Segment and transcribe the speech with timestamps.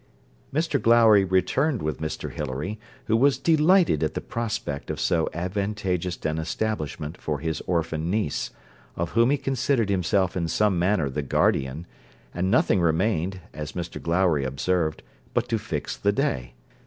[0.51, 6.17] Mr Glowry returned with Mr Hilary, who was delighted at the prospect of so advantageous
[6.25, 8.49] an establishment for his orphan niece,
[8.95, 11.85] of whom he considered himself in some manner the guardian,
[12.33, 15.03] and nothing remained, as Mr Glowry observed,
[15.35, 16.55] but to fix the day.